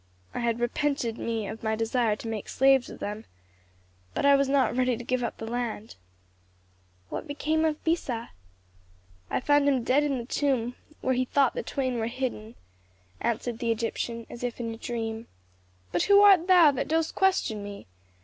I 0.33 0.39
had 0.39 0.59
repented 0.59 1.19
me 1.19 1.45
of 1.45 1.61
my 1.61 1.75
desire 1.75 2.15
to 2.15 2.27
make 2.27 2.49
slaves 2.49 2.89
of 2.89 2.97
them, 2.97 3.25
but 4.15 4.25
I 4.25 4.35
was 4.35 4.49
not 4.49 4.75
ready 4.75 4.97
to 4.97 5.03
give 5.03 5.21
up 5.23 5.37
the 5.37 5.45
land." 5.45 5.95
"What 7.09 7.27
became 7.27 7.63
of 7.65 7.83
Besa?" 7.83 8.31
"I 9.29 9.39
found 9.39 9.69
him 9.69 9.83
dead 9.83 10.01
in 10.03 10.17
the 10.17 10.25
tomb 10.25 10.75
where 11.01 11.13
he 11.13 11.25
thought 11.25 11.53
the 11.53 11.61
twain 11.61 11.99
were 11.99 12.07
hidden," 12.07 12.55
answered 13.19 13.59
the 13.59 13.71
Egyptian 13.71 14.25
as 14.27 14.43
if 14.43 14.59
in 14.59 14.73
a 14.73 14.77
dream. 14.77 15.27
"But 15.91 16.01
who 16.01 16.21
art 16.21 16.47
thou 16.47 16.71
that 16.71 16.87
dost 16.87 17.13
question 17.13 17.63
me?" 17.63 17.85